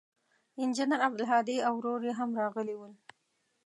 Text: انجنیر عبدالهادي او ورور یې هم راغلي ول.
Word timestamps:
انجنیر 0.63 0.99
عبدالهادي 1.07 1.57
او 1.67 1.73
ورور 1.77 2.01
یې 2.07 2.13
هم 2.19 2.29
راغلي 2.41 2.75
ول. 2.77 2.93